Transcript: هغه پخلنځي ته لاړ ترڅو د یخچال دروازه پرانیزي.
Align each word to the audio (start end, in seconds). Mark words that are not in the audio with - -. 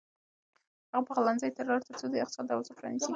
هغه 0.91 1.03
پخلنځي 1.09 1.49
ته 1.55 1.61
لاړ 1.69 1.79
ترڅو 1.87 2.05
د 2.09 2.15
یخچال 2.21 2.45
دروازه 2.47 2.71
پرانیزي. 2.77 3.09